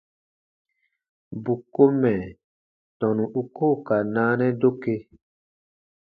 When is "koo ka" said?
3.55-3.95